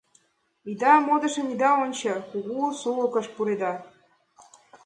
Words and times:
Ия 0.71 0.95
модышым 1.07 1.47
ида 1.53 1.71
ончо, 1.83 2.13
кугу 2.29 2.57
сулыкыш 2.79 3.27
пуреда! 3.35 3.73